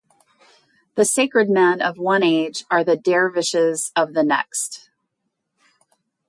[0.95, 4.89] The sacred men of one age are the dervishes of the next.